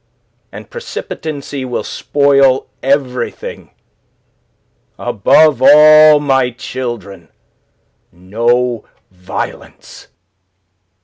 And 0.51 0.67
precipitancy 0.71 1.63
will 1.63 1.83
spoil 1.83 2.65
everything. 2.81 3.69
Above 4.97 5.61
all, 5.61 6.19
my 6.19 6.49
children, 6.49 7.29
no 8.11 8.83
violence!" 9.11 10.07